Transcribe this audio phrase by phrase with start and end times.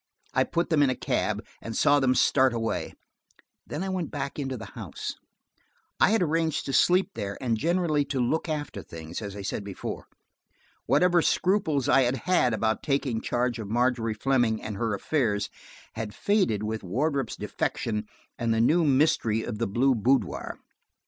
[0.33, 2.95] I put them in a cab, and saw them start away:
[3.67, 5.13] then I went back into the house.
[5.99, 10.07] I had arranged to sleep there and generally to look after things–as I said before.
[10.87, 15.51] Whatever scruples I had had about taking charge of Margery Fleming and her affairs,
[15.93, 18.07] had faded with Wardrop's defection
[18.39, 20.57] and the new mystery of the blue boudoir.